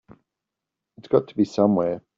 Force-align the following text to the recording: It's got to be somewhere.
It's 0.97 1.07
got 1.07 1.27
to 1.27 1.35
be 1.35 1.45
somewhere. 1.45 2.01